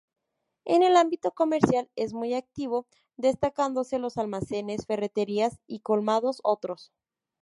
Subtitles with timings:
[0.65, 6.91] En el ámbito comercial es muy activo, destacándose los almacenes, ferreterías y colmados otros.